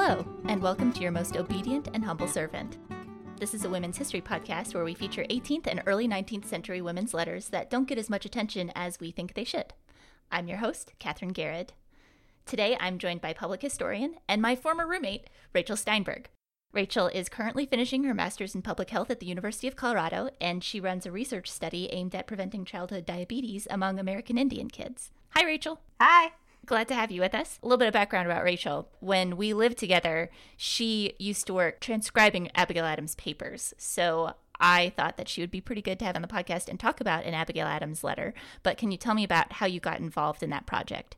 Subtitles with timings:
[0.00, 2.78] Hello, and welcome to your most obedient and humble servant.
[3.40, 7.12] This is a women's history podcast where we feature 18th and early 19th century women's
[7.12, 9.74] letters that don't get as much attention as we think they should.
[10.30, 11.72] I'm your host, Katherine Garrett.
[12.46, 16.28] Today I'm joined by public historian and my former roommate, Rachel Steinberg.
[16.72, 20.62] Rachel is currently finishing her master's in public health at the University of Colorado, and
[20.62, 25.10] she runs a research study aimed at preventing childhood diabetes among American Indian kids.
[25.30, 25.80] Hi, Rachel.
[26.00, 26.34] Hi.
[26.68, 27.58] Glad to have you with us.
[27.62, 28.90] A little bit of background about Rachel.
[29.00, 33.72] When we lived together, she used to work transcribing Abigail Adams' papers.
[33.78, 36.78] So I thought that she would be pretty good to have on the podcast and
[36.78, 38.34] talk about an Abigail Adams letter.
[38.62, 41.16] But can you tell me about how you got involved in that project?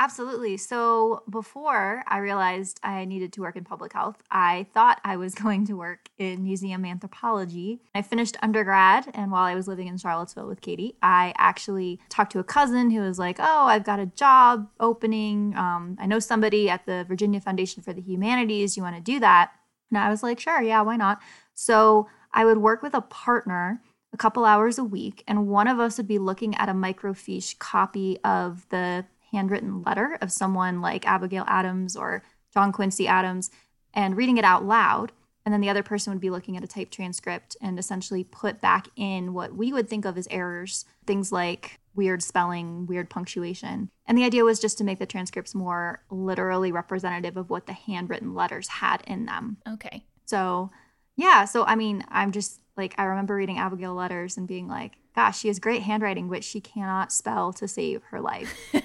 [0.00, 0.56] Absolutely.
[0.56, 5.34] So before I realized I needed to work in public health, I thought I was
[5.44, 7.82] going to work in museum anthropology.
[7.94, 12.32] I finished undergrad, and while I was living in Charlottesville with Katie, I actually talked
[12.32, 15.54] to a cousin who was like, Oh, I've got a job opening.
[15.54, 18.78] Um, I know somebody at the Virginia Foundation for the Humanities.
[18.78, 19.52] You want to do that?
[19.90, 21.20] And I was like, Sure, yeah, why not?
[21.52, 23.82] So I would work with a partner
[24.14, 27.58] a couple hours a week, and one of us would be looking at a microfiche
[27.58, 33.50] copy of the handwritten letter of someone like Abigail Adams or John Quincy Adams
[33.94, 35.12] and reading it out loud.
[35.44, 38.60] And then the other person would be looking at a typed transcript and essentially put
[38.60, 43.90] back in what we would think of as errors, things like weird spelling, weird punctuation.
[44.06, 47.72] And the idea was just to make the transcripts more literally representative of what the
[47.72, 49.56] handwritten letters had in them.
[49.68, 50.04] Okay.
[50.26, 50.70] So,
[51.16, 51.46] yeah.
[51.46, 55.40] So, I mean, I'm just like, I remember reading Abigail letters and being like, gosh,
[55.40, 58.54] she has great handwriting, but she cannot spell to save her life.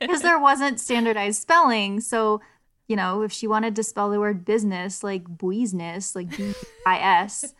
[0.00, 2.00] Because there wasn't standardized spelling.
[2.00, 2.40] So,
[2.88, 6.98] you know, if she wanted to spell the word business like business, like B I
[6.98, 7.54] S,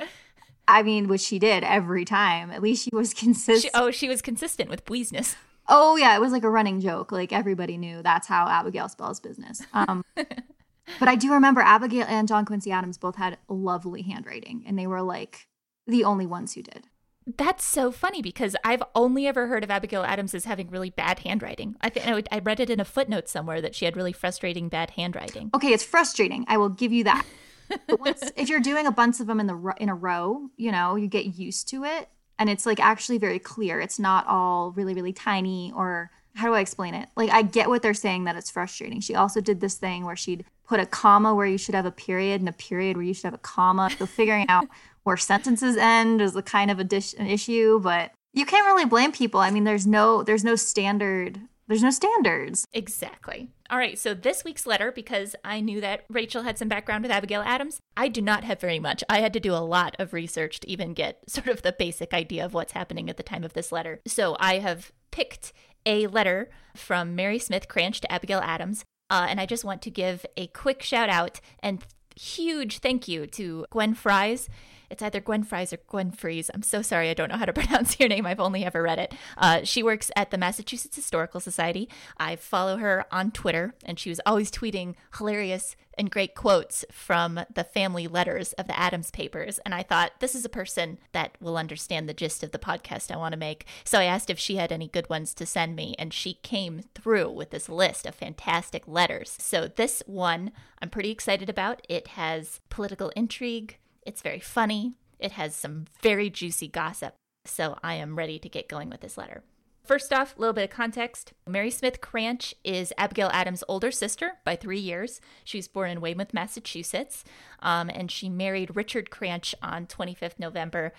[0.68, 2.50] I mean, which she did every time.
[2.50, 3.62] At least she was consistent.
[3.62, 5.36] She, oh, she was consistent with business.
[5.68, 6.16] Oh, yeah.
[6.16, 7.12] It was like a running joke.
[7.12, 9.62] Like everybody knew that's how Abigail spells business.
[9.72, 14.78] Um, but I do remember Abigail and John Quincy Adams both had lovely handwriting, and
[14.78, 15.46] they were like
[15.86, 16.88] the only ones who did.
[17.26, 21.20] That's so funny because I've only ever heard of Abigail Adams as having really bad
[21.20, 21.74] handwriting.
[21.80, 24.90] I think I read it in a footnote somewhere that she had really frustrating bad
[24.90, 25.50] handwriting.
[25.52, 26.44] Okay, it's frustrating.
[26.46, 27.26] I will give you that.
[27.88, 30.70] but once, if you're doing a bunch of them in the in a row, you
[30.70, 33.80] know, you get used to it, and it's like actually very clear.
[33.80, 37.08] It's not all really really tiny or how do I explain it?
[37.16, 39.00] Like I get what they're saying that it's frustrating.
[39.00, 41.90] She also did this thing where she'd put a comma where you should have a
[41.90, 43.90] period and a period where you should have a comma.
[43.98, 44.66] So figuring out
[45.06, 48.84] where sentences end is a kind of a dish, an issue, but you can't really
[48.84, 49.40] blame people.
[49.40, 52.64] I mean, there's no there's no standard there's no standards.
[52.72, 53.50] Exactly.
[53.70, 57.10] All right, so this week's letter, because I knew that Rachel had some background with
[57.10, 59.02] Abigail Adams, I do not have very much.
[59.08, 62.14] I had to do a lot of research to even get sort of the basic
[62.14, 64.00] idea of what's happening at the time of this letter.
[64.06, 65.52] So I have picked
[65.84, 69.90] a letter from Mary Smith Cranch to Abigail Adams, uh, and I just want to
[69.90, 71.84] give a quick shout out and
[72.14, 74.48] huge thank you to Gwen Fries
[74.90, 76.50] it's either Gwen Fries or Gwen Fries.
[76.52, 78.26] I'm so sorry, I don't know how to pronounce your name.
[78.26, 79.14] I've only ever read it.
[79.36, 81.88] Uh, she works at the Massachusetts Historical Society.
[82.18, 87.40] I follow her on Twitter, and she was always tweeting hilarious and great quotes from
[87.52, 89.58] the family letters of the Adams papers.
[89.64, 93.10] And I thought, this is a person that will understand the gist of the podcast
[93.10, 93.64] I want to make.
[93.84, 96.82] So I asked if she had any good ones to send me, and she came
[96.94, 99.36] through with this list of fantastic letters.
[99.40, 101.84] So this one I'm pretty excited about.
[101.88, 104.94] It has political intrigue, it's very funny.
[105.18, 107.14] It has some very juicy gossip.
[107.44, 109.42] So I am ready to get going with this letter.
[109.84, 111.32] First off, a little bit of context.
[111.46, 115.20] Mary Smith Cranch is Abigail Adams' older sister by three years.
[115.44, 117.22] She was born in Weymouth, Massachusetts,
[117.60, 120.92] um, and she married Richard Cranch on 25th November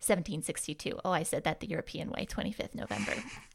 [0.00, 0.98] 1762.
[1.04, 3.12] Oh, I said that the European way, 25th November.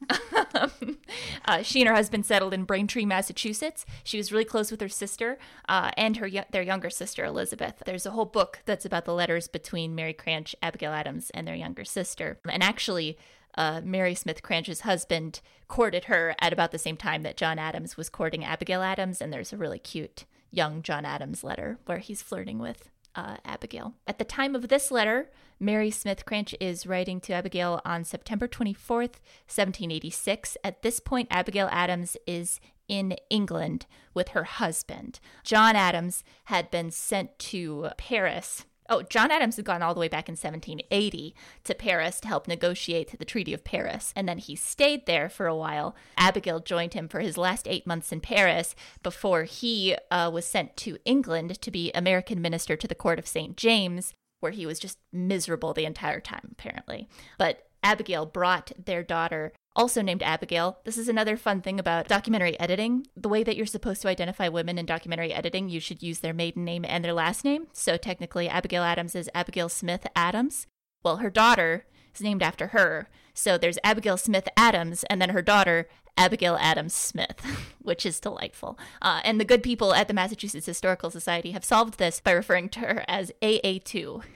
[1.46, 3.86] uh, she and her husband settled in Braintree, Massachusetts.
[4.04, 7.82] She was really close with her sister uh, and her their younger sister, Elizabeth.
[7.86, 11.56] There's a whole book that's about the letters between Mary Cranch, Abigail Adams, and their
[11.56, 12.40] younger sister.
[12.48, 13.18] And actually,
[13.58, 17.98] uh, Mary Smith Cranch's husband courted her at about the same time that John Adams
[17.98, 19.22] was courting Abigail Adams.
[19.22, 23.94] And there's a really cute young John Adams letter where he's flirting with uh, Abigail.
[24.08, 25.30] At the time of this letter,
[25.60, 30.58] Mary Smith Cranch is writing to Abigail on September 24th, 1786.
[30.64, 35.20] At this point, Abigail Adams is in England with her husband.
[35.44, 40.08] John Adams had been sent to Paris Oh, John Adams had gone all the way
[40.08, 44.56] back in 1780 to Paris to help negotiate the Treaty of Paris, and then he
[44.56, 45.96] stayed there for a while.
[46.18, 50.78] Abigail joined him for his last eight months in Paris before he uh, was sent
[50.78, 53.58] to England to be American minister to the court of St.
[53.58, 57.08] James, where he was just miserable the entire time, apparently.
[57.40, 60.80] But Abigail brought their daughter also named Abigail.
[60.86, 63.06] This is another fun thing about documentary editing.
[63.16, 66.34] The way that you're supposed to identify women in documentary editing, you should use their
[66.34, 67.68] maiden name and their last name.
[67.74, 70.66] So technically, Abigail Adams is Abigail Smith Adams.
[71.04, 73.10] Well, her daughter is named after her.
[73.34, 77.40] So there's Abigail Smith Adams, and then her daughter, Abigail Adams Smith,
[77.82, 78.80] which is delightful.
[79.02, 82.70] Uh, and the good people at the Massachusetts Historical Society have solved this by referring
[82.70, 84.24] to her as AA2.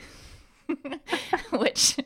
[1.51, 1.97] which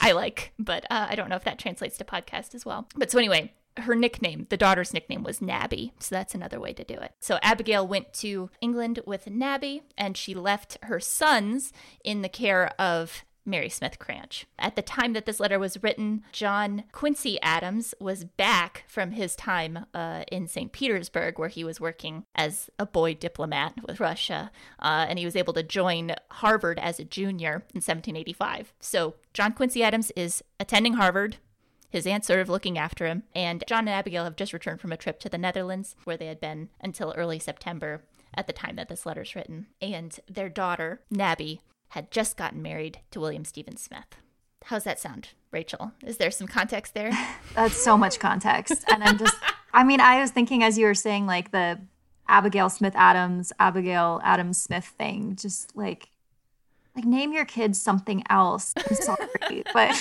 [0.00, 2.88] I like, but uh, I don't know if that translates to podcast as well.
[2.96, 5.92] But so anyway, her nickname, the daughter's nickname was Nabby.
[5.98, 7.12] So that's another way to do it.
[7.20, 11.72] So Abigail went to England with Nabby and she left her sons
[12.04, 14.46] in the care of Mary Smith Cranch.
[14.58, 19.34] At the time that this letter was written, John Quincy Adams was back from his
[19.34, 20.72] time uh, in St.
[20.72, 24.50] Petersburg, where he was working as a boy diplomat with Russia,
[24.80, 28.74] uh, and he was able to join Harvard as a junior in 1785.
[28.80, 31.36] So John Quincy Adams is attending Harvard.
[31.90, 34.92] His aunt's sort of looking after him, and John and Abigail have just returned from
[34.92, 38.02] a trip to the Netherlands, where they had been until early September
[38.34, 39.68] at the time that this letter's written.
[39.80, 44.16] And their daughter, Nabby, had just gotten married to William Stephen Smith.
[44.64, 45.92] How's that sound, Rachel?
[46.04, 47.10] Is there some context there?
[47.54, 48.84] That's so much context.
[48.92, 49.36] And I'm just,
[49.72, 51.80] I mean, I was thinking as you were saying, like the
[52.28, 56.10] Abigail Smith Adams, Abigail Adams Smith thing, just like,
[56.94, 58.74] like name your kids something else.
[58.76, 59.96] I'm sorry, but.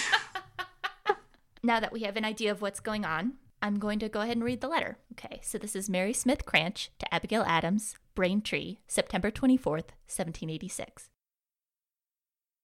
[1.64, 4.36] now that we have an idea of what's going on, I'm going to go ahead
[4.36, 4.98] and read the letter.
[5.14, 11.10] Okay, so this is Mary Smith Cranch to Abigail Adams, Braintree, September 24th, 1786.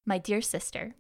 [0.05, 0.95] My dear sister,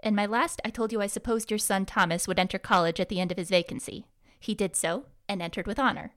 [0.00, 3.08] In my last, I told you I supposed your son Thomas would enter college at
[3.08, 4.06] the end of his vacancy.
[4.38, 6.12] He did so, and entered with honor.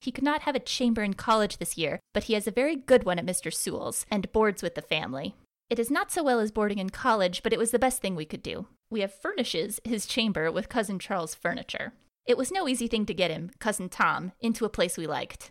[0.00, 2.76] He could not have a chamber in college this year, but he has a very
[2.76, 3.52] good one at Mr.
[3.52, 5.34] Sewell's, and boards with the family.
[5.70, 8.14] It is not so well as boarding in college, but it was the best thing
[8.16, 8.66] we could do.
[8.90, 11.94] We have furnishes his chamber with Cousin Charles' furniture.
[12.26, 15.50] It was no easy thing to get him, Cousin Tom, into a place we liked.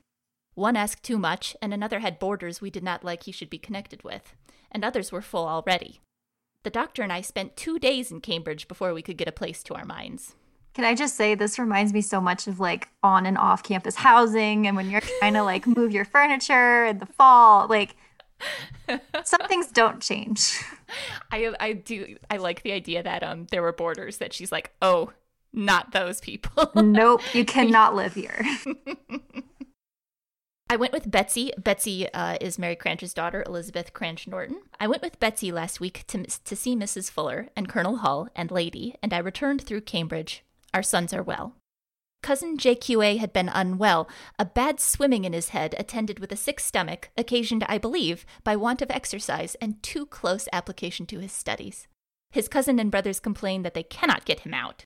[0.53, 3.57] One asked too much, and another had boarders we did not like he should be
[3.57, 4.35] connected with
[4.75, 6.01] and others were full already.
[6.63, 9.63] The doctor and I spent two days in Cambridge before we could get a place
[9.63, 10.35] to our minds.
[10.73, 13.95] Can I just say this reminds me so much of like on and off campus
[13.95, 17.95] housing and when you're trying to like move your furniture in the fall, like
[19.23, 20.61] some things don't change.
[21.31, 24.71] I I do I like the idea that um there were borders that she's like,
[24.81, 25.13] "Oh,
[25.53, 28.43] not those people." nope, you cannot live here.
[30.67, 31.51] I went with Betsy.
[31.57, 34.61] Betsy uh, is Mary Cranch's daughter, Elizabeth Cranch Norton.
[34.79, 37.11] I went with Betsy last week to, to see Mrs.
[37.11, 40.43] Fuller and Colonel Hull and Lady, and I returned through Cambridge.
[40.73, 41.53] Our sons are well.
[42.23, 44.09] Cousin JQA had been unwell,
[44.39, 48.55] a bad swimming in his head, attended with a sick stomach, occasioned, I believe, by
[48.55, 51.87] want of exercise and too close application to his studies.
[52.31, 54.85] His cousin and brothers complain that they cannot get him out.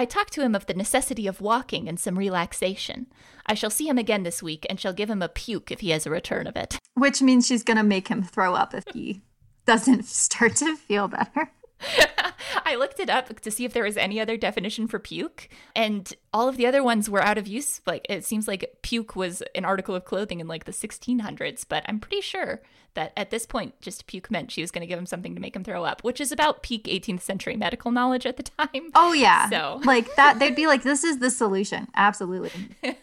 [0.00, 3.06] I talked to him of the necessity of walking and some relaxation.
[3.44, 5.90] I shall see him again this week and shall give him a puke if he
[5.90, 6.78] has a return of it.
[6.94, 9.20] Which means she's going to make him throw up if he
[9.66, 11.52] doesn't start to feel better.
[12.64, 16.12] I looked it up to see if there was any other definition for puke, and
[16.32, 17.80] all of the other ones were out of use.
[17.86, 21.84] Like it seems like puke was an article of clothing in like the 1600s, but
[21.86, 22.60] I'm pretty sure
[22.94, 25.40] that at this point, just puke meant she was going to give him something to
[25.40, 28.90] make him throw up, which is about peak 18th century medical knowledge at the time.
[28.94, 32.50] Oh yeah, so like that, they'd be like, "This is the solution." Absolutely.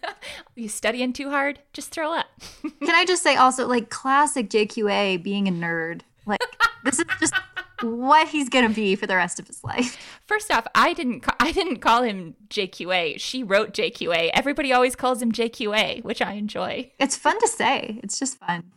[0.56, 1.60] you studying too hard?
[1.74, 2.28] Just throw up.
[2.62, 6.02] Can I just say also, like, classic JQA being a nerd.
[6.26, 6.42] Like
[6.84, 7.34] this is just
[7.82, 9.98] what he's gonna be for the rest of his life.
[10.26, 13.20] First off, I didn't ca- I didn't call him JQA.
[13.20, 14.32] She wrote JQA.
[14.34, 16.92] Everybody always calls him JQA, which I enjoy.
[17.00, 18.00] It's fun to say.
[18.04, 18.72] It's just fun.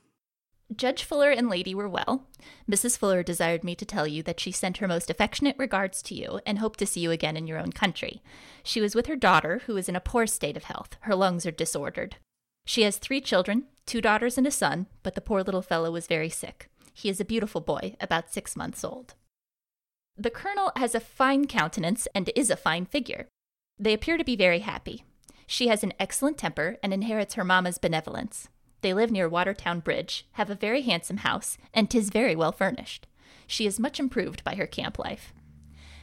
[0.76, 2.28] Judge Fuller and Lady were well.
[2.70, 2.96] Mrs.
[2.96, 6.40] Fuller desired me to tell you that she sent her most affectionate regards to you
[6.46, 8.22] and hoped to see you again in your own country.
[8.62, 10.96] She was with her daughter, who is in a poor state of health.
[11.00, 12.16] Her lungs are disordered.
[12.64, 16.06] She has three children, two daughters and a son, but the poor little fellow was
[16.06, 16.69] very sick.
[16.92, 19.14] He is a beautiful boy, about six months old.
[20.16, 23.28] The colonel has a fine countenance and is a fine figure.
[23.78, 25.04] They appear to be very happy.
[25.46, 28.48] She has an excellent temper and inherits her mamma's benevolence.
[28.82, 33.06] They live near Watertown Bridge, have a very handsome house, and 'tis very well furnished.
[33.46, 35.32] She is much improved by her camp life.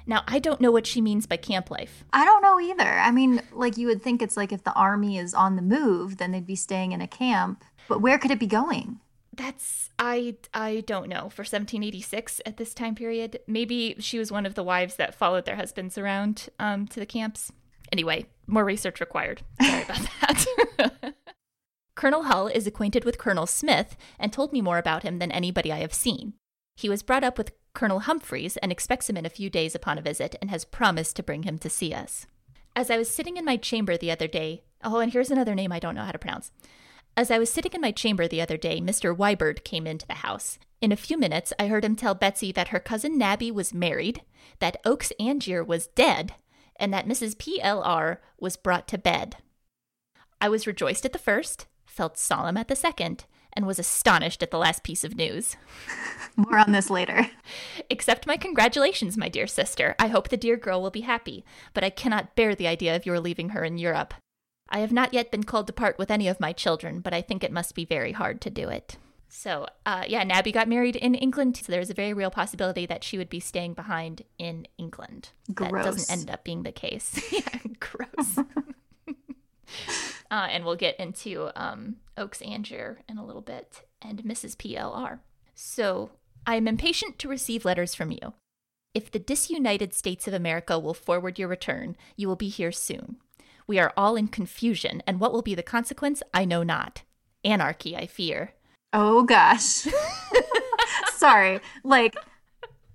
[0.05, 2.05] Now, I don't know what she means by camp life.
[2.13, 2.89] I don't know either.
[2.89, 6.17] I mean, like you would think it's like if the army is on the move,
[6.17, 7.63] then they'd be staying in a camp.
[7.87, 8.99] But where could it be going?
[9.37, 11.29] That's I I don't know.
[11.29, 15.45] For 1786 at this time period, maybe she was one of the wives that followed
[15.45, 17.51] their husbands around um, to the camps.
[17.91, 19.43] Anyway, more research required.
[19.61, 21.13] Sorry about that.
[21.95, 25.71] Colonel Hull is acquainted with Colonel Smith and told me more about him than anybody
[25.71, 26.33] I have seen.
[26.75, 29.97] He was brought up with Colonel Humphreys and expects him in a few days upon
[29.97, 32.27] a visit and has promised to bring him to see us.
[32.75, 35.71] As I was sitting in my chamber the other day, oh, and here's another name
[35.71, 36.51] I don't know how to pronounce.
[37.17, 39.17] As I was sitting in my chamber the other day, Mr.
[39.17, 40.59] Wibird came into the house.
[40.81, 44.21] In a few minutes, I heard him tell Betsy that her cousin Nabby was married,
[44.59, 46.35] that Oakes Angier was dead,
[46.79, 47.35] and that Mrs.
[47.35, 48.21] P.L.R.
[48.39, 49.37] was brought to bed.
[50.39, 54.51] I was rejoiced at the first, felt solemn at the second, and was astonished at
[54.51, 55.57] the last piece of news.
[56.35, 57.31] More on this later.
[57.89, 59.95] Accept my congratulations, my dear sister.
[59.97, 61.43] I hope the dear girl will be happy,
[61.73, 64.13] but I cannot bear the idea of your leaving her in Europe.
[64.69, 67.21] I have not yet been called to part with any of my children, but I
[67.21, 68.97] think it must be very hard to do it.
[69.29, 73.03] So, uh, yeah, Nabby got married in England, so there's a very real possibility that
[73.03, 75.29] she would be staying behind in England.
[75.53, 75.71] Gross.
[75.71, 77.19] That doesn't end up being the case.
[77.31, 78.37] yeah, gross.
[78.37, 79.13] uh,
[80.31, 84.55] and we'll get into um, Oakes Angier in a little bit and Mrs.
[84.55, 85.19] PLR.
[85.55, 86.11] So,
[86.45, 88.33] I am impatient to receive letters from you.
[88.93, 93.17] If the disunited states of America will forward your return, you will be here soon.
[93.67, 97.03] We are all in confusion, and what will be the consequence, I know not.
[97.43, 98.53] Anarchy, I fear.
[98.93, 99.87] Oh gosh.
[101.13, 101.59] Sorry.
[101.83, 102.15] Like,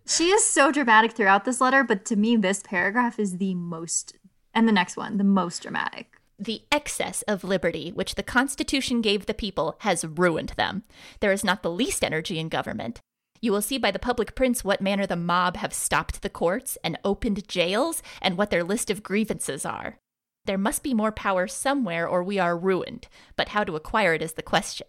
[0.06, 4.16] she is so dramatic throughout this letter, but to me, this paragraph is the most,
[4.54, 6.16] and the next one, the most dramatic.
[6.38, 10.82] The excess of liberty which the Constitution gave the people has ruined them.
[11.20, 13.00] There is not the least energy in government.
[13.40, 16.78] You will see by the public prints what manner the mob have stopped the courts
[16.82, 19.98] and opened jails, and what their list of grievances are.
[20.44, 23.06] There must be more power somewhere, or we are ruined,
[23.36, 24.88] but how to acquire it is the question.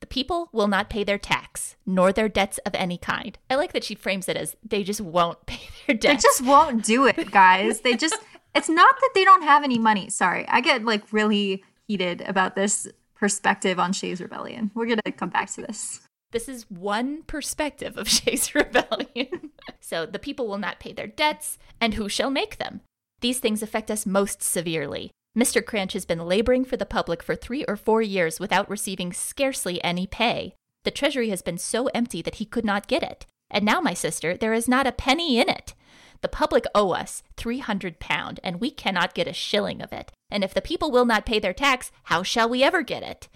[0.00, 3.38] The people will not pay their tax, nor their debts of any kind.
[3.50, 6.22] I like that she frames it as they just won't pay their debts.
[6.22, 7.80] They just won't do it, guys.
[7.80, 8.16] they just,
[8.54, 10.10] it's not that they don't have any money.
[10.10, 10.46] Sorry.
[10.48, 14.70] I get like really heated about this perspective on Shays Rebellion.
[14.74, 16.00] We're going to come back to this.
[16.30, 19.52] This is one perspective of Shays Rebellion.
[19.80, 22.82] so the people will not pay their debts, and who shall make them?
[23.20, 25.10] These things affect us most severely.
[25.36, 25.64] Mr.
[25.64, 29.82] Cranch has been laboring for the public for three or four years without receiving scarcely
[29.84, 30.54] any pay.
[30.84, 33.26] The treasury has been so empty that he could not get it.
[33.50, 35.74] And now, my sister, there is not a penny in it.
[36.20, 40.12] The public owe us three hundred pound, and we cannot get a shilling of it.
[40.30, 43.28] And if the people will not pay their tax, how shall we ever get it?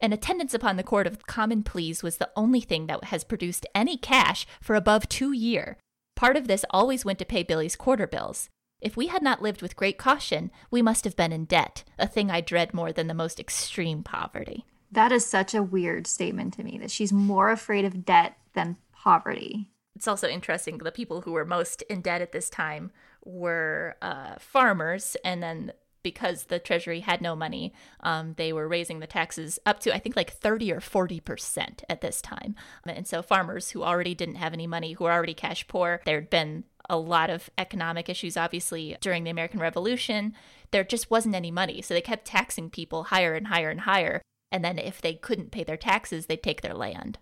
[0.00, 3.66] An attendance upon the Court of Common Pleas was the only thing that has produced
[3.74, 5.78] any cash for above two year.
[6.16, 8.50] Part of this always went to pay Billy's quarter bills.
[8.84, 12.06] If we had not lived with great caution, we must have been in debt, a
[12.06, 14.66] thing I dread more than the most extreme poverty.
[14.92, 18.76] That is such a weird statement to me that she's more afraid of debt than
[18.92, 19.70] poverty.
[19.96, 22.90] It's also interesting the people who were most in debt at this time
[23.24, 25.72] were uh, farmers, and then
[26.04, 29.98] because the treasury had no money, um, they were raising the taxes up to, I
[29.98, 32.54] think, like 30 or 40% at this time.
[32.86, 36.30] And so farmers who already didn't have any money, who were already cash poor, there'd
[36.30, 40.34] been a lot of economic issues, obviously, during the American Revolution.
[40.70, 41.82] There just wasn't any money.
[41.82, 44.22] So they kept taxing people higher and higher and higher.
[44.52, 47.18] And then if they couldn't pay their taxes, they'd take their land.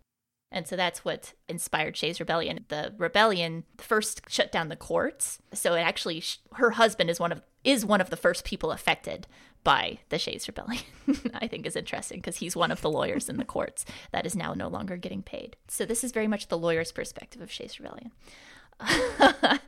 [0.52, 2.66] And so that's what inspired Shays Rebellion.
[2.68, 5.38] The rebellion first shut down the courts.
[5.54, 6.23] So it actually,
[6.54, 9.26] her husband is one of is one of the first people affected
[9.64, 10.82] by the Shays Rebellion.
[11.35, 14.35] I think is interesting because he's one of the lawyers in the courts that is
[14.35, 15.56] now no longer getting paid.
[15.68, 18.11] So this is very much the lawyer's perspective of Shays Rebellion.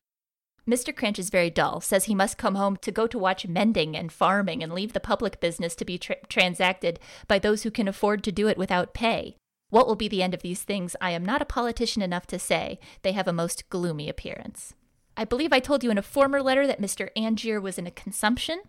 [0.67, 0.95] Mr.
[0.95, 4.11] Cranch is very dull, says he must come home to go to watch mending and
[4.11, 8.23] farming and leave the public business to be tra- transacted by those who can afford
[8.23, 9.37] to do it without pay.
[9.75, 12.39] What will be the end of these things, I am not a politician enough to
[12.39, 12.79] say.
[13.01, 14.73] They have a most gloomy appearance.
[15.17, 17.09] I believe I told you in a former letter that Mr.
[17.17, 18.61] Angier was in a consumption.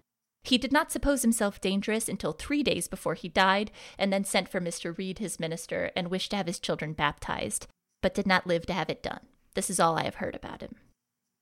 [0.43, 4.49] He did not suppose himself dangerous until three days before he died, and then sent
[4.49, 4.99] for Mr.
[4.99, 7.69] Reed, his minister, and wished to have his children baptized,
[8.03, 9.21] but did not live to have it done.
[9.55, 10.75] This is all I have heard about him.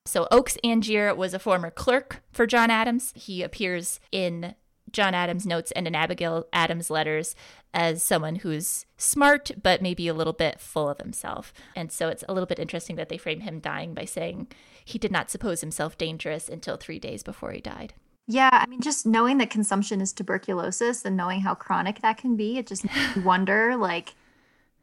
[0.04, 3.14] So Oakes Angier was a former clerk for John Adams.
[3.16, 4.56] He appears in
[4.94, 7.36] John Adams' notes and in Abigail Adams' letters
[7.74, 11.52] as someone who's smart, but maybe a little bit full of himself.
[11.76, 14.46] And so it's a little bit interesting that they frame him dying by saying
[14.84, 17.92] he did not suppose himself dangerous until three days before he died.
[18.26, 22.36] Yeah, I mean, just knowing that consumption is tuberculosis and knowing how chronic that can
[22.36, 23.76] be, it just makes you wonder.
[23.76, 24.14] Like,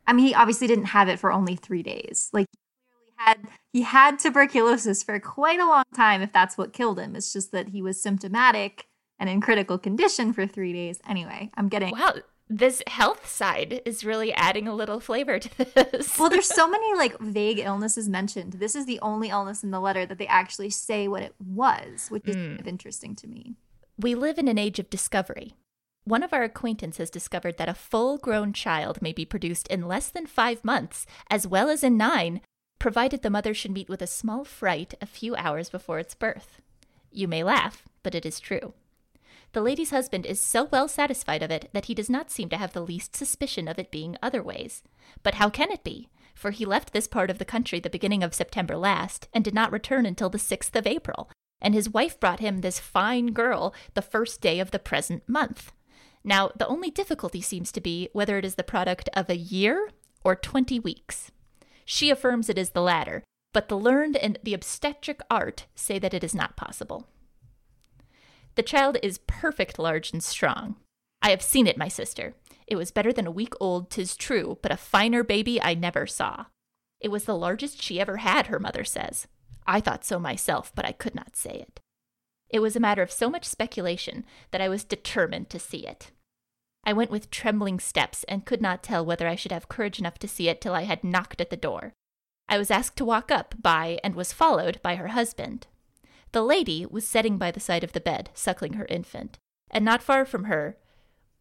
[0.05, 2.29] I mean, he obviously didn't have it for only three days.
[2.33, 2.45] Like,
[3.15, 3.39] had
[3.71, 7.15] he had tuberculosis for quite a long time if that's what killed him.
[7.15, 8.87] It's just that he was symptomatic
[9.21, 10.99] and in critical condition for 3 days.
[11.07, 12.15] Anyway, I'm getting Wow,
[12.49, 16.19] this health side is really adding a little flavor to this.
[16.19, 18.53] well, there's so many like vague illnesses mentioned.
[18.53, 22.07] This is the only illness in the letter that they actually say what it was,
[22.09, 22.47] which is mm.
[22.47, 23.55] kind of interesting to me.
[23.97, 25.53] We live in an age of discovery.
[26.03, 29.87] One of our acquaintance has discovered that a full grown child may be produced in
[29.87, 32.41] less than five months, as well as in nine,
[32.79, 36.59] provided the mother should meet with a small fright a few hours before its birth.
[37.11, 38.73] You may laugh, but it is true.
[39.53, 42.58] The lady's husband is so well satisfied of it that he does not seem to
[42.58, 44.81] have the least suspicion of it being otherways.
[45.24, 46.10] But how can it be?
[46.34, 49.53] For he left this part of the country the beginning of September last, and did
[49.53, 51.29] not return until the 6th of April,
[51.62, 55.74] and his wife brought him this fine girl the first day of the present month.
[56.24, 59.89] Now, the only difficulty seems to be whether it is the product of a year
[60.24, 61.31] or 20 weeks.
[61.84, 66.13] She affirms it is the latter, but the learned in the obstetric art say that
[66.13, 67.08] it is not possible.
[68.61, 70.75] The child is perfect large and strong.
[71.19, 72.35] I have seen it, my sister.
[72.67, 76.05] It was better than a week old, 'tis true, but a finer baby I never
[76.05, 76.45] saw.
[76.99, 79.25] It was the largest she ever had, her mother says.
[79.65, 81.79] I thought so myself, but I could not say it.
[82.51, 86.11] It was a matter of so much speculation that I was determined to see it.
[86.83, 90.19] I went with trembling steps and could not tell whether I should have courage enough
[90.19, 91.93] to see it till I had knocked at the door.
[92.47, 95.65] I was asked to walk up by and was followed by her husband.
[96.31, 99.38] The lady was sitting by the side of the bed, suckling her infant,
[99.69, 100.77] and not far from her,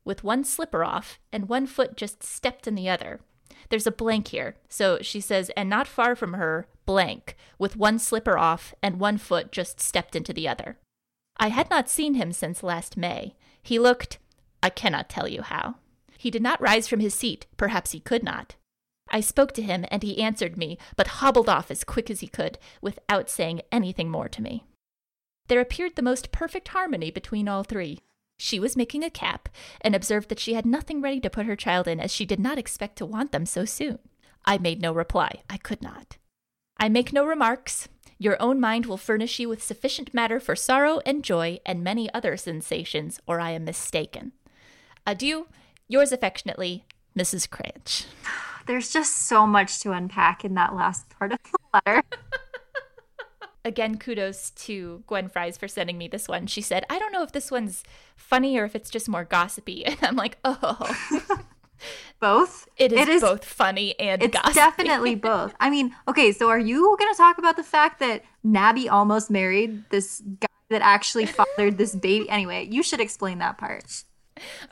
[0.05, 3.21] with one slipper off and one foot just stepped in the other.
[3.69, 7.99] There's a blank here, so she says, and not far from her, blank, with one
[7.99, 10.79] slipper off and one foot just stepped into the other.
[11.39, 13.37] I had not seen him since last May.
[13.63, 14.19] He looked,
[14.63, 15.77] I cannot tell you how.
[16.19, 18.57] He did not rise from his seat, perhaps he could not.
[19.09, 22.29] I spoke to him, and he answered me, but hobbled off as quick as he
[22.29, 24.65] could, without saying anything more to me.
[25.51, 27.99] There appeared the most perfect harmony between all three.
[28.39, 29.49] She was making a cap,
[29.81, 32.39] and observed that she had nothing ready to put her child in, as she did
[32.39, 33.99] not expect to want them so soon.
[34.45, 35.43] I made no reply.
[35.51, 36.19] I could not.
[36.77, 37.89] I make no remarks.
[38.17, 42.09] Your own mind will furnish you with sufficient matter for sorrow and joy and many
[42.15, 44.31] other sensations, or I am mistaken.
[45.05, 45.49] Adieu,
[45.89, 46.85] yours affectionately,
[47.19, 47.51] Mrs.
[47.51, 48.07] Cranch.
[48.69, 52.05] There's just so much to unpack in that last part of the letter.
[53.71, 56.49] again, kudos to Gwen Fries for sending me this one.
[56.49, 57.85] She said, I don't know if this one's
[58.17, 59.85] funny or if it's just more gossipy.
[59.87, 60.97] And I'm like, oh.
[62.21, 62.69] both?
[62.77, 64.55] It is, it is both funny and it's gossipy.
[64.55, 65.55] definitely both.
[65.61, 69.31] I mean, okay, so are you going to talk about the fact that Nabby almost
[69.31, 72.29] married this guy that actually fathered this baby?
[72.29, 74.03] Anyway, you should explain that part.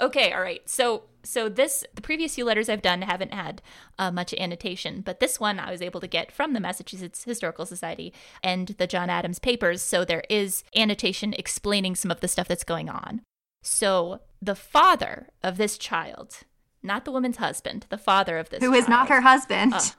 [0.01, 0.69] Okay, all right.
[0.69, 3.61] So so this the previous few letters I've done haven't had
[3.99, 7.67] uh, much annotation, but this one I was able to get from the Massachusetts Historical
[7.67, 9.83] Society and the John Adams papers.
[9.83, 13.21] So there is annotation explaining some of the stuff that's going on.
[13.63, 16.45] So the father of this child,
[16.83, 19.75] not the woman's husband, the father of this, who child, is not her husband.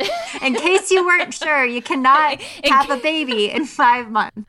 [0.00, 0.06] Uh,
[0.42, 4.48] in case you weren't sure, you cannot have a baby in five months.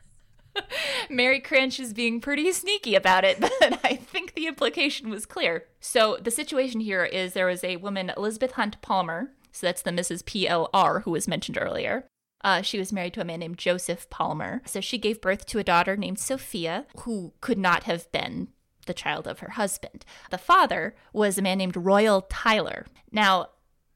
[1.10, 3.52] Mary Cranch is being pretty sneaky about it, but
[3.84, 5.64] I think the implication was clear.
[5.80, 9.90] So the situation here is there was a woman, Elizabeth Hunt Palmer, so that's the
[9.90, 10.22] Mrs.
[10.22, 12.06] PLR who was mentioned earlier.
[12.42, 14.62] Uh, she was married to a man named Joseph Palmer.
[14.64, 18.48] So she gave birth to a daughter named Sophia, who could not have been
[18.86, 20.04] the child of her husband.
[20.30, 22.86] The father was a man named Royall Tyler.
[23.12, 23.50] Now,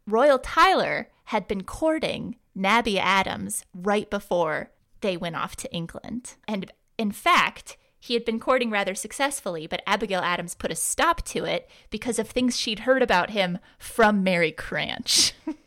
[0.07, 4.71] Royall Tyler had been courting Nabby Adams right before
[5.05, 6.35] they went off to England.
[6.49, 11.23] And in fact, he had been courting rather successfully, but Abigail Adams put a stop
[11.27, 15.35] to it because of things she'd heard about him from Mary Cranch.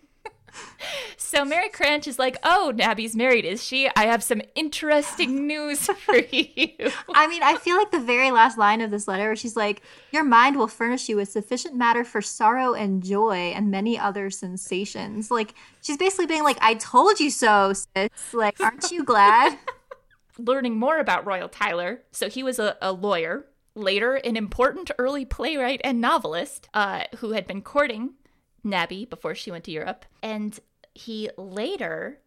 [1.18, 3.90] so Mary Cranch is like, "Oh, Nabby's married, is she?
[3.96, 8.58] I have some interesting news for you." I mean, I feel like the very last
[8.58, 12.04] line of this letter, where she's like, "Your mind will furnish you with sufficient matter
[12.04, 17.20] for sorrow and joy and many other sensations." Like she's basically being like, "I told
[17.20, 19.58] you so, sis." Like, aren't you glad?
[20.38, 23.46] Learning more about Royall Tyler, so he was a, a lawyer
[23.78, 28.16] later an important early playwright and novelist uh, who had been courting
[28.64, 30.06] Nabby before she went to Europe.
[30.22, 30.60] And
[30.94, 32.20] he later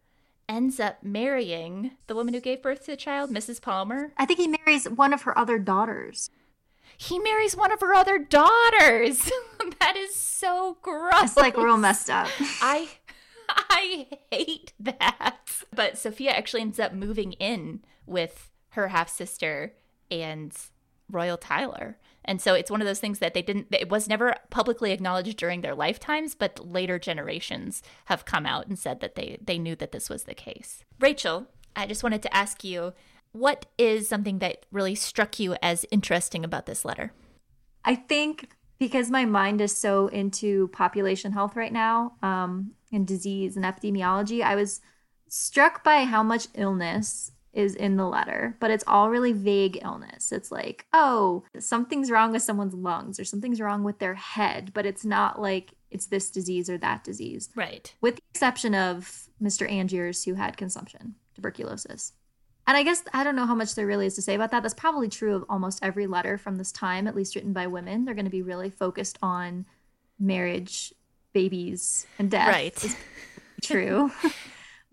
[0.47, 3.61] ends up marrying the woman who gave birth to the child, Mrs.
[3.61, 4.11] Palmer.
[4.17, 6.29] I think he marries one of her other daughters.
[6.97, 9.31] He marries one of her other daughters.
[9.79, 11.23] that is so gross.
[11.23, 12.27] It's like real messed up.
[12.61, 12.89] I
[13.49, 15.37] I hate that.
[15.73, 19.73] But Sophia actually ends up moving in with her half sister
[20.09, 20.53] and
[21.09, 21.97] Royall Tyler.
[22.23, 25.37] And so it's one of those things that they didn't, it was never publicly acknowledged
[25.37, 29.75] during their lifetimes, but later generations have come out and said that they, they knew
[29.77, 30.83] that this was the case.
[30.99, 32.93] Rachel, I just wanted to ask you
[33.31, 37.13] what is something that really struck you as interesting about this letter?
[37.85, 43.55] I think because my mind is so into population health right now um, and disease
[43.55, 44.81] and epidemiology, I was
[45.27, 50.31] struck by how much illness is in the letter, but it's all really vague illness.
[50.31, 54.85] It's like, oh, something's wrong with someone's lungs or something's wrong with their head, but
[54.85, 57.49] it's not like it's this disease or that disease.
[57.55, 57.93] Right.
[58.01, 59.69] With the exception of Mr.
[59.69, 62.13] Angiers, who had consumption, tuberculosis.
[62.67, 64.61] And I guess I don't know how much there really is to say about that.
[64.61, 68.05] That's probably true of almost every letter from this time, at least written by women.
[68.05, 69.65] They're going to be really focused on
[70.19, 70.93] marriage,
[71.33, 72.47] babies, and death.
[72.47, 72.97] Right.
[73.61, 74.11] True.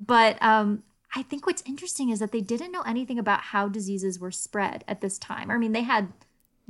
[0.00, 0.82] but um,
[1.14, 4.84] I think what's interesting is that they didn't know anything about how diseases were spread
[4.86, 5.50] at this time.
[5.50, 6.12] I mean, they had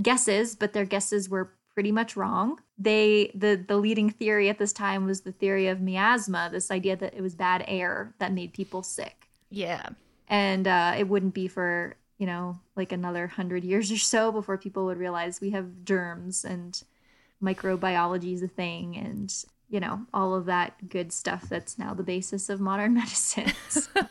[0.01, 2.61] guesses, but their guesses were pretty much wrong.
[2.77, 6.96] They the the leading theory at this time was the theory of miasma, this idea
[6.96, 9.29] that it was bad air that made people sick.
[9.51, 9.90] Yeah.
[10.29, 14.59] And uh, it wouldn't be for you know like another hundred years or so before
[14.59, 16.83] people would realize we have germs and
[17.42, 22.02] microbiology is a thing and you know all of that good stuff that's now the
[22.02, 23.52] basis of modern medicine.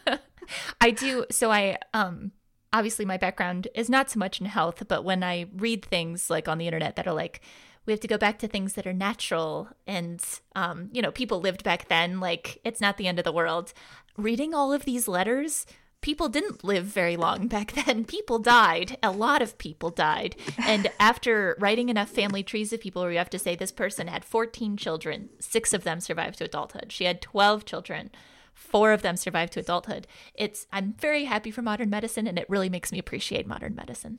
[0.81, 2.31] I do so I um
[2.73, 6.47] obviously my background is not so much in health, but when I read things like
[6.47, 7.41] on the internet that are like,
[7.85, 10.21] we have to go back to things that are natural and
[10.55, 13.73] um, you know, people lived back then, like it's not the end of the world.
[14.17, 15.65] Reading all of these letters,
[16.07, 18.05] people didn't live very long back then.
[18.05, 18.97] People died.
[19.03, 20.37] A lot of people died.
[20.57, 24.07] And after writing enough family trees of people where you have to say this person
[24.07, 26.93] had 14 children, six of them survived to adulthood.
[26.93, 28.09] She had 12 children
[28.53, 30.07] four of them survived to adulthood.
[30.33, 34.17] It's I'm very happy for modern medicine and it really makes me appreciate modern medicine.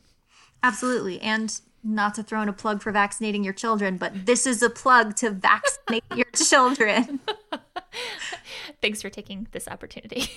[0.62, 1.20] Absolutely.
[1.20, 4.70] And not to throw in a plug for vaccinating your children, but this is a
[4.70, 7.18] plug to vaccinate your children.
[8.80, 10.28] Thanks for taking this opportunity.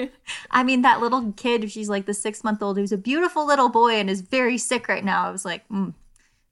[0.50, 3.68] I mean, that little kid, she's like the six month old, who's a beautiful little
[3.68, 5.26] boy and is very sick right now.
[5.26, 5.94] I was like, mm,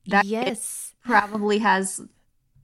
[0.07, 2.01] that yes, probably has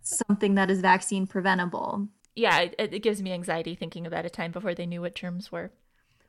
[0.03, 4.53] something that is vaccine preventable yeah, it, it gives me anxiety thinking about a time
[4.53, 5.73] before they knew what germs were.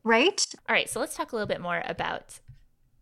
[0.03, 0.43] Right?
[0.67, 2.39] All right, so let's talk a little bit more about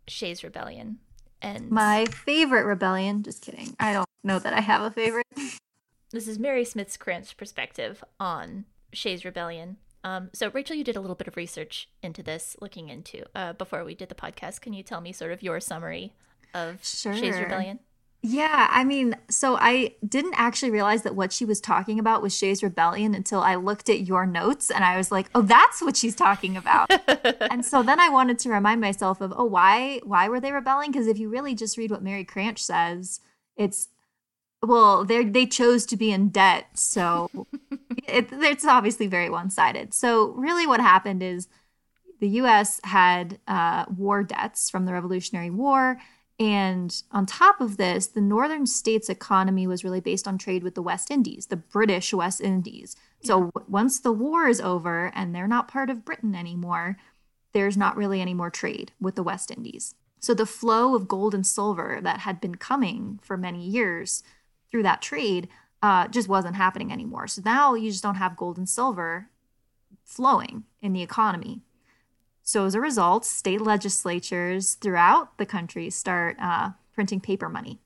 [0.07, 0.97] Shays Rebellion.
[1.41, 3.75] And my favorite rebellion, just kidding.
[3.79, 5.27] I don't know that I have a favorite.
[6.11, 9.77] this is Mary Smith Cranch's perspective on Shays Rebellion.
[10.03, 13.53] Um, so, Rachel, you did a little bit of research into this, looking into uh,
[13.53, 14.61] before we did the podcast.
[14.61, 16.13] Can you tell me sort of your summary
[16.53, 17.15] of sure.
[17.15, 17.79] Shays Rebellion?
[18.27, 22.35] Yeah, I mean, so I didn't actually realize that what she was talking about was
[22.35, 25.95] Shays Rebellion until I looked at your notes and I was like, "Oh, that's what
[25.95, 26.89] she's talking about."
[27.51, 30.91] and so then I wanted to remind myself of, "Oh, why why were they rebelling?"
[30.91, 33.19] Because if you really just read what Mary Cranch says,
[33.57, 33.89] it's
[34.65, 37.29] well, they they chose to be in debt, so
[38.07, 39.93] it, it's obviously very one sided.
[39.93, 41.47] So really, what happened is
[42.19, 42.79] the U.S.
[42.83, 45.97] had uh, war debts from the Revolutionary War
[46.39, 50.75] and on top of this, the northern states' economy was really based on trade with
[50.75, 52.95] the West Indies, the British West Indies.
[53.23, 53.61] So yeah.
[53.69, 56.97] once the war is over and they're not part of Britain anymore,
[57.53, 59.95] there's not really any more trade with the West Indies.
[60.19, 64.21] So the flow of gold and silver that had been coming for many years
[64.71, 65.47] through that trade
[65.81, 67.27] uh, just wasn't happening anymore.
[67.27, 69.29] So now you just don't have gold and silver
[70.03, 71.61] flowing in the economy.
[72.47, 77.81] So, as a result, state legislatures throughout the country start uh, printing paper money.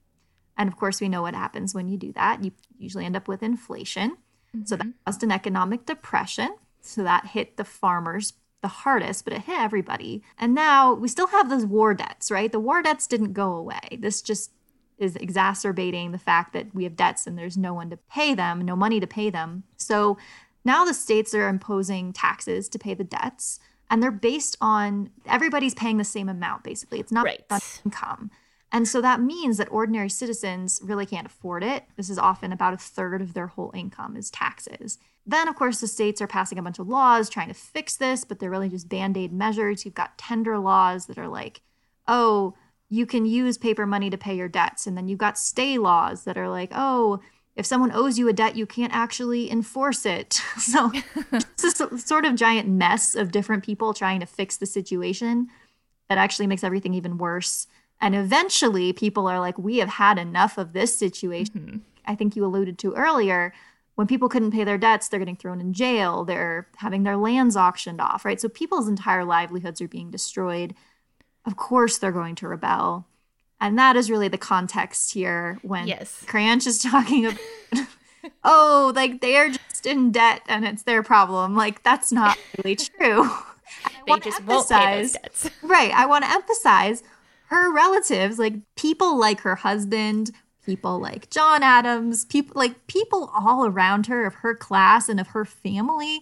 [0.58, 2.44] And of course, we know what happens when you do that.
[2.44, 4.18] You usually end up with inflation.
[4.54, 4.66] Mm-hmm.
[4.66, 5.04] So, that mm-hmm.
[5.06, 6.54] caused an economic depression.
[6.82, 10.22] So, that hit the farmers the hardest, but it hit everybody.
[10.38, 12.52] And now we still have those war debts, right?
[12.52, 13.98] The war debts didn't go away.
[13.98, 14.52] This just
[15.00, 18.62] is exacerbating the fact that we have debts and there's no one to pay them,
[18.62, 19.64] no money to pay them.
[19.78, 20.18] So
[20.66, 23.60] now the states are imposing taxes to pay the debts
[23.90, 27.00] and they're based on everybody's paying the same amount basically.
[27.00, 27.44] It's not right.
[27.86, 28.30] income.
[28.72, 31.86] And so that means that ordinary citizens really can't afford it.
[31.96, 35.00] This is often about a third of their whole income is taxes.
[35.26, 38.26] Then of course the states are passing a bunch of laws trying to fix this
[38.26, 39.86] but they're really just band-aid measures.
[39.86, 41.62] You've got tender laws that are like
[42.06, 42.54] oh
[42.90, 46.24] you can use paper money to pay your debts and then you've got stay laws
[46.24, 47.20] that are like oh
[47.60, 50.42] if someone owes you a debt, you can't actually enforce it.
[50.60, 50.92] So
[51.34, 55.50] it's a sort of giant mess of different people trying to fix the situation
[56.08, 57.68] that actually makes everything even worse.
[58.00, 61.54] And eventually, people are like, we have had enough of this situation.
[61.54, 61.78] Mm-hmm.
[62.06, 63.54] I think you alluded to earlier.
[63.96, 66.24] When people couldn't pay their debts, they're getting thrown in jail.
[66.24, 68.40] They're having their lands auctioned off, right?
[68.40, 70.76] So people's entire livelihoods are being destroyed.
[71.50, 73.08] Of course, they're going to rebel.
[73.60, 76.24] And that is really the context here when yes.
[76.28, 77.88] Cranch is talking about,
[78.44, 81.56] oh, like they are just in debt and it's their problem.
[81.56, 83.28] Like that's not really true.
[84.06, 85.50] they just won't pay those debts.
[85.64, 85.92] right.
[85.92, 87.02] I want to emphasize
[87.48, 90.30] her relatives, like people like her husband,
[90.68, 95.30] people like John Adams, people like people all around her of her class and of
[95.30, 96.22] her family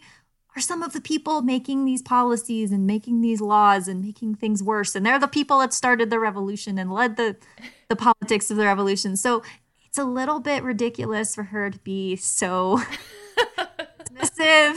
[0.58, 4.63] are some of the people making these policies and making these laws and making things
[4.63, 4.96] worse.
[4.96, 7.38] And they're the people that started the revolution and led the,
[7.88, 9.15] the politics of the revolution.
[9.15, 9.43] So
[9.86, 12.82] it's a little bit ridiculous for her to be so
[14.04, 14.76] dismissive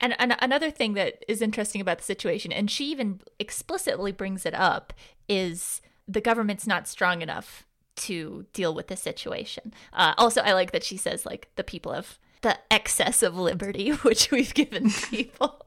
[0.00, 4.44] And, and another thing that is interesting about the situation, and she even explicitly brings
[4.44, 4.92] it up,
[5.28, 9.72] is the government's not strong enough to deal with the situation.
[9.92, 13.90] Uh, also, I like that she says, like, the people have the excess of liberty
[14.02, 15.66] which we've given people,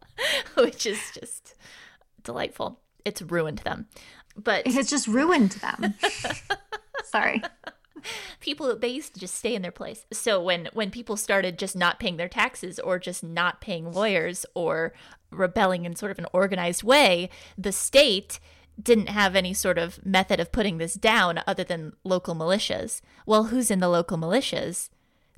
[0.55, 1.55] which is just
[2.23, 2.79] delightful.
[3.03, 3.87] It's ruined them.
[4.37, 5.95] But it has just ruined them.
[7.03, 7.41] Sorry
[8.39, 11.75] people they used to just stay in their place so when when people started just
[11.75, 14.93] not paying their taxes or just not paying lawyers or
[15.31, 18.39] rebelling in sort of an organized way the state
[18.81, 23.45] didn't have any sort of method of putting this down other than local militias well
[23.45, 24.87] who's in the local militias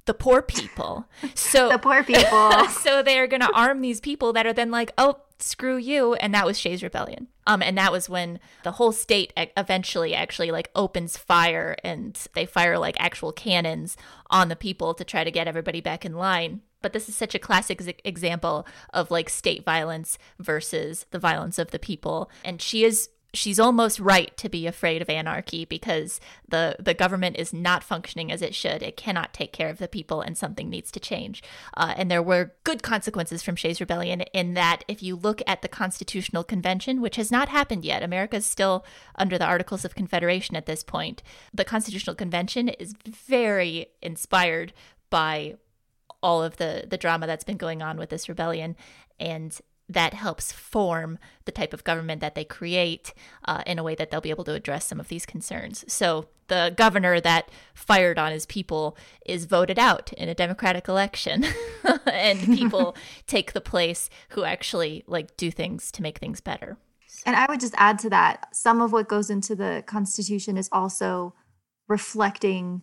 [0.06, 1.06] the poor people.
[1.36, 2.68] So the poor people.
[2.70, 6.14] so they are going to arm these people that are then like, oh, screw you,
[6.16, 7.28] and that was Shays Rebellion.
[7.48, 12.46] Um, and that was when the whole state eventually actually like opens fire and they
[12.46, 13.98] fire like actual cannons
[14.30, 16.62] on the people to try to get everybody back in line.
[16.82, 21.72] But this is such a classic example of like state violence versus the violence of
[21.72, 22.30] the people.
[22.44, 27.38] And she is she's almost right to be afraid of anarchy because the the government
[27.38, 28.84] is not functioning as it should.
[28.84, 31.42] It cannot take care of the people, and something needs to change.
[31.76, 35.62] Uh, and there were good consequences from Shays Rebellion in that if you look at
[35.62, 39.96] the Constitutional Convention, which has not happened yet, America is still under the Articles of
[39.96, 41.24] Confederation at this point.
[41.54, 44.74] The Constitutional Convention is very inspired
[45.10, 45.56] by
[46.24, 48.76] all of the the drama that's been going on with this rebellion
[49.20, 49.60] and
[49.94, 53.14] that helps form the type of government that they create
[53.46, 55.84] uh, in a way that they'll be able to address some of these concerns.
[55.92, 61.46] So the governor that fired on his people is voted out in a democratic election,
[62.06, 62.96] and people
[63.28, 66.78] take the place who actually like do things to make things better.
[67.26, 70.70] And I would just add to that, some of what goes into the Constitution is
[70.72, 71.34] also
[71.88, 72.82] reflecting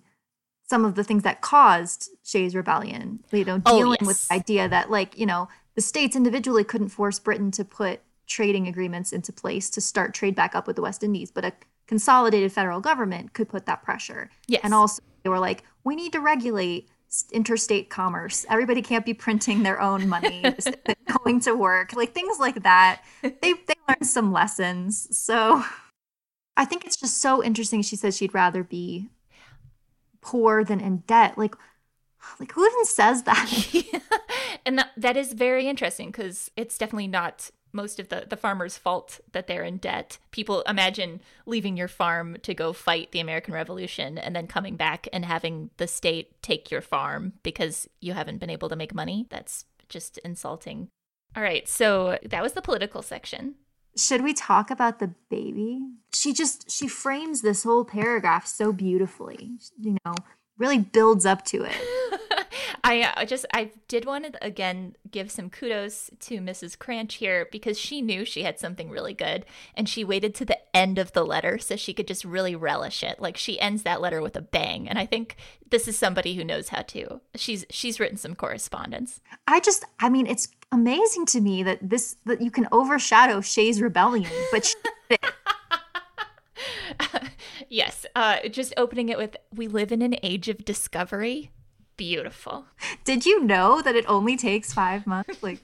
[0.69, 3.25] some of the things that caused Shays Rebellion.
[3.33, 4.07] You know, oh, dealing oh, yes.
[4.07, 8.01] with the idea that, like, you know, the states individually couldn't force Britain to put
[8.27, 11.53] trading agreements into place to start trade back up with the West Indies, but a
[11.87, 14.29] consolidated federal government could put that pressure.
[14.49, 14.63] Yes.
[14.65, 16.89] And also, they were like, we need to regulate
[17.31, 18.45] interstate commerce.
[18.51, 20.43] Everybody can't be printing their own money,
[21.25, 23.03] going to work, like things like that.
[23.23, 25.17] They they learned some lessons.
[25.17, 25.63] So
[26.57, 27.83] I think it's just so interesting.
[27.83, 29.11] She says she'd rather be
[30.23, 31.39] poor than in debt.
[31.39, 31.55] Like
[32.39, 33.75] like who even says that?
[34.67, 38.79] and that, that is very interesting because it's definitely not most of the, the farmers'
[38.79, 40.19] fault that they're in debt.
[40.31, 45.07] People imagine leaving your farm to go fight the American Revolution and then coming back
[45.13, 49.27] and having the state take your farm because you haven't been able to make money.
[49.31, 50.89] That's just insulting.
[51.37, 53.57] All right, so that was the political section.
[53.97, 55.81] Should we talk about the baby?
[56.15, 59.51] She just she frames this whole paragraph so beautifully.
[59.79, 60.15] You know,
[60.59, 61.73] really builds up to it.
[62.85, 66.79] I uh, just I did want to again give some kudos to Mrs.
[66.79, 69.45] Cranch here because she knew she had something really good
[69.75, 73.03] and she waited to the end of the letter so she could just really relish
[73.03, 73.21] it.
[73.21, 75.37] Like she ends that letter with a bang and I think
[75.71, 77.21] this is somebody who knows how to.
[77.35, 79.21] She's she's written some correspondence.
[79.47, 83.81] I just I mean it's amazing to me that this that you can overshadow Shay's
[83.81, 84.75] rebellion, but
[87.69, 88.07] yes.
[88.15, 91.51] Uh, just opening it with We live in an age of discovery.
[91.97, 92.67] Beautiful.
[93.05, 95.39] Did you know that it only takes five months?
[95.43, 95.61] Like,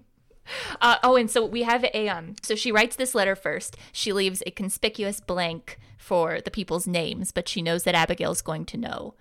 [0.80, 2.36] uh, oh, and so we have a um.
[2.42, 3.76] So she writes this letter first.
[3.92, 8.64] She leaves a conspicuous blank for the people's names, but she knows that Abigail's going
[8.66, 9.14] to know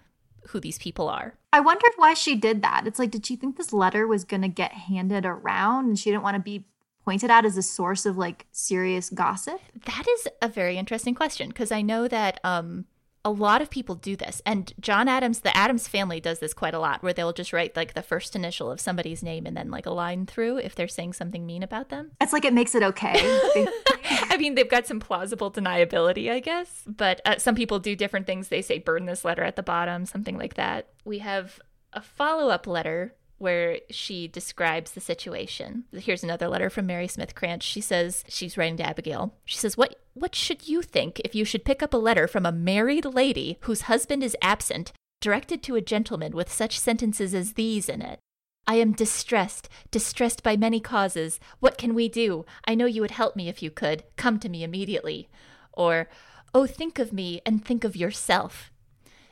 [0.50, 1.36] who these people are.
[1.52, 2.88] I wondered why she did that.
[2.88, 6.10] It's like, did she think this letter was going to get handed around and she
[6.10, 6.66] didn't want to be
[7.08, 9.62] pointed at as a source of like serious gossip?
[9.86, 12.84] That is a very interesting question because I know that um,
[13.24, 14.42] a lot of people do this.
[14.46, 17.78] And John Adams, the Adams family does this quite a lot where they'll just write
[17.78, 20.90] like the first initial of somebody's name and then like a line through if they're
[20.90, 22.12] saying something mean about them.
[22.20, 23.14] It's like it makes it okay.
[24.30, 26.84] I mean, they've got some plausible deniability, I guess.
[26.86, 28.50] But uh, some people do different things.
[28.50, 30.90] They say burn this letter at the bottom, something like that.
[31.06, 31.62] We have
[31.94, 35.86] a follow up letter where she describes the situation.
[35.92, 37.64] Here's another letter from Mary Smith Cranch.
[37.64, 39.36] She says she's writing to Abigail.
[39.46, 42.46] She says, "What what should you think if you should pick up a letter from
[42.46, 47.54] a married lady whose husband is absent, directed to a gentleman with such sentences as
[47.54, 48.20] these in it?
[48.66, 51.40] I am distressed, distressed by many causes.
[51.60, 52.46] What can we do?
[52.66, 54.04] I know you would help me if you could.
[54.16, 55.30] Come to me immediately."
[55.74, 56.10] Or,
[56.54, 58.72] "Oh, think of me and think of yourself."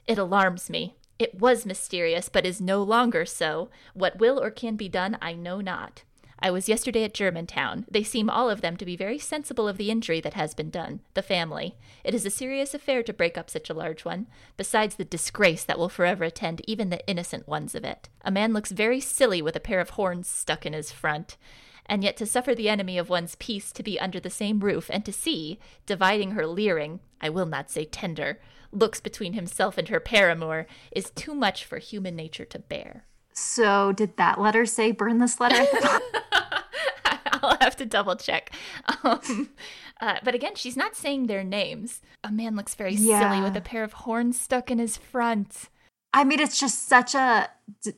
[0.06, 0.96] It alarms me.
[1.18, 3.70] It was mysterious, but is no longer so.
[3.94, 6.04] What will or can be done, I know not.
[6.38, 7.86] I was yesterday at Germantown.
[7.90, 10.70] They seem all of them to be very sensible of the injury that has been
[10.70, 11.76] done, the family.
[12.04, 15.64] It is a serious affair to break up such a large one, besides the disgrace
[15.64, 18.10] that will forever attend even the innocent ones of it.
[18.24, 21.38] A man looks very silly with a pair of horns stuck in his front.
[21.86, 24.90] And yet to suffer the enemy of one's peace to be under the same roof,
[24.92, 28.40] and to see, dividing her leering, I will not say tender,
[28.76, 33.06] looks between himself and her paramour, is too much for human nature to bear.
[33.34, 35.66] So, did that letter say burn this letter?
[37.44, 38.52] I'll have to double check.
[39.04, 39.50] Um,
[40.02, 42.02] uh, but again, she's not saying their names.
[42.24, 43.20] A man looks very Yeah.
[43.20, 45.70] silly with a pair of horns stuck in his front.
[46.14, 47.50] I mean, it's just such a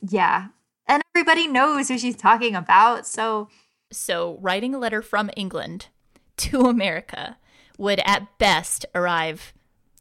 [0.02, 0.48] yeah,
[0.86, 3.06] and everybody knows who she's talking about.
[3.06, 3.48] So
[3.92, 5.86] So, writing a letter from England
[6.38, 7.38] to America
[7.78, 9.52] would at best arrive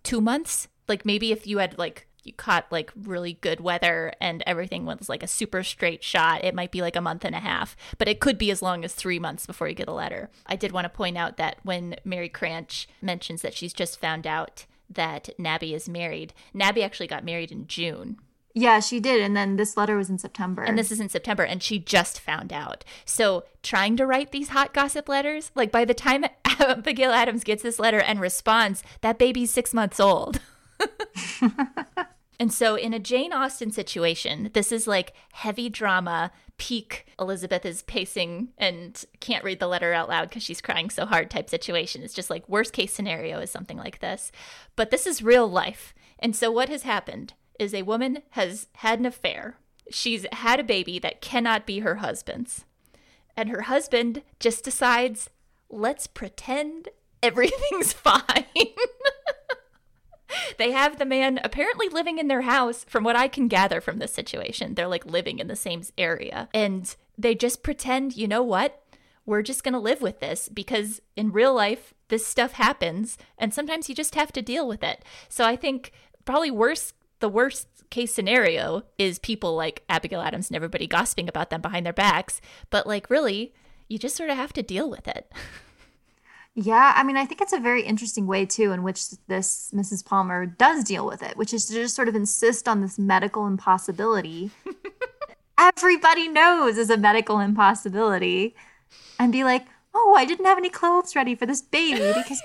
[0.03, 0.67] two months.
[0.87, 5.09] Like maybe if you had like you caught like really good weather and everything was
[5.09, 7.75] like a super straight shot, it might be like a month and a half.
[7.97, 10.29] But it could be as long as three months before you get a letter.
[10.45, 14.27] I did want to point out that when Mary Cranch mentions that she's just found
[14.27, 18.17] out that Nabby is married, Nabby actually got married in June.
[18.57, 20.63] Yeah, she did, and then this letter was in September.
[20.63, 22.83] And this is in September, and she just found out.
[23.05, 27.61] So, trying to write these hot gossip letters, like by the time Abigail Adams gets
[27.61, 30.39] this letter and responds, that baby's six months old.
[32.39, 37.83] and so, in a Jane Austen situation, this is like heavy drama, peak Elizabeth is
[37.83, 42.01] pacing and can't read the letter out loud because she's crying so hard type situation.
[42.01, 44.31] It's just like worst case scenario is something like this.
[44.75, 45.93] But this is real life.
[46.17, 49.57] And so, what has happened is a woman has had an affair.
[49.89, 52.65] She's had a baby that cannot be her husband's.
[53.35, 55.29] And her husband just decides,
[55.69, 56.89] let's pretend
[57.21, 58.45] everything's fine.
[60.57, 63.99] they have the man apparently living in their house, from what I can gather from
[63.99, 64.73] this situation.
[64.73, 66.49] They're like living in the same area.
[66.53, 68.83] And they just pretend, you know what?
[69.25, 73.17] We're just going to live with this because in real life, this stuff happens.
[73.37, 75.03] And sometimes you just have to deal with it.
[75.27, 75.91] So I think
[76.25, 81.49] probably worse, the worst case scenario is people like Abigail Adams and everybody gossiping about
[81.49, 82.41] them behind their backs.
[82.69, 83.53] But like, really,
[83.87, 85.31] you just sort of have to deal with it.
[86.59, 90.03] Yeah, I mean, I think it's a very interesting way too in which this Mrs.
[90.03, 93.45] Palmer does deal with it, which is to just sort of insist on this medical
[93.45, 94.49] impossibility.
[95.59, 98.55] Everybody knows is a medical impossibility,
[99.19, 102.41] and be like, "Oh, I didn't have any clothes ready for this baby because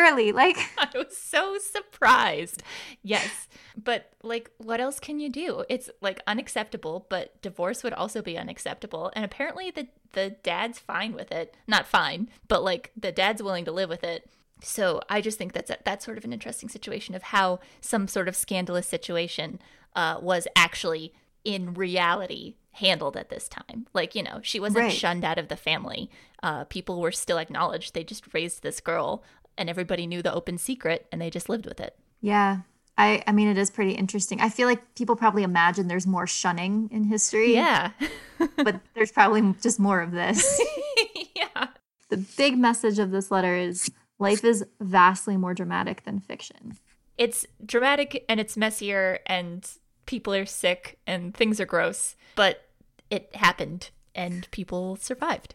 [0.00, 2.62] early." Like, I was so surprised.
[3.02, 3.48] Yes.
[3.76, 5.64] But like what else can you do?
[5.68, 9.10] It's like unacceptable, but divorce would also be unacceptable.
[9.14, 11.56] And apparently the the dad's fine with it.
[11.66, 14.28] Not fine, but like the dad's willing to live with it.
[14.62, 18.06] So I just think that's a, that's sort of an interesting situation of how some
[18.08, 19.58] sort of scandalous situation
[19.96, 21.12] uh, was actually
[21.44, 23.86] in reality handled at this time.
[23.94, 24.92] Like you know, she wasn't Right.
[24.92, 26.10] shunned out of the family.
[26.42, 27.94] Uh, people were still acknowledged.
[27.94, 29.24] They just raised this girl,
[29.58, 31.96] and everybody knew the open secret, and they just lived with it.
[32.20, 32.58] yeah,
[32.98, 34.40] I, I mean, it is pretty interesting.
[34.42, 37.92] I feel like people probably imagine there's more shunning in history, Yeah.
[38.56, 40.60] but there's probably just more of this.
[41.34, 41.68] yeah.
[42.10, 46.76] the big message of this letter is life is vastly more dramatic than fiction.
[47.16, 49.66] It's dramatic and it's messier and
[50.04, 52.68] people are sick and things are gross, but
[53.10, 55.54] it happened and people survived.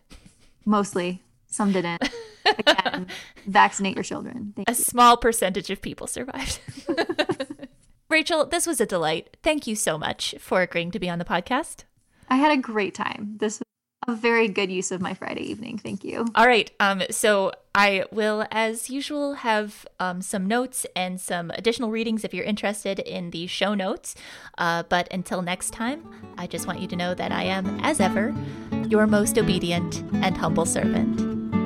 [0.65, 2.09] Mostly, some didn't.
[2.45, 3.07] Again,
[3.45, 4.53] vaccinate your children.
[4.55, 6.59] Thank A small percentage of people survived.
[8.09, 9.35] Rachel, this was a delight.
[9.43, 11.83] Thank you so much for agreeing to be on the podcast.
[12.29, 13.35] I had a great time.
[13.37, 13.63] This was
[14.07, 15.77] a very good use of my Friday evening.
[15.77, 16.25] Thank you.
[16.35, 16.71] All right.
[16.79, 22.33] Um, so I will, as usual, have um, some notes and some additional readings if
[22.33, 24.15] you're interested in the show notes.
[24.57, 27.99] Uh, but until next time, I just want you to know that I am, as
[27.99, 28.33] ever,
[28.87, 31.26] your most obedient and humble servant.